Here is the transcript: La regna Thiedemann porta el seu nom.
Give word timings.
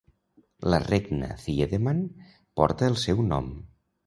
La 0.73 0.79
regna 0.85 1.29
Thiedemann 1.43 2.01
porta 2.61 2.91
el 2.93 2.99
seu 3.05 3.23
nom. 3.31 3.53